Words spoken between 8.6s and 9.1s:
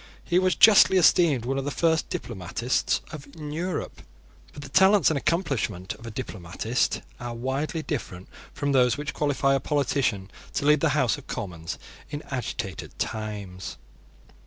those